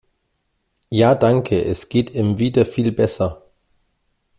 [0.89, 3.43] Ja danke, es geht im wieder viel besser.